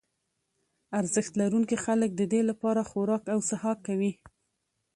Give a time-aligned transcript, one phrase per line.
[0.99, 4.11] ارزښت لرونکي خلک ددې لپاره خوراک او څښاک کوي.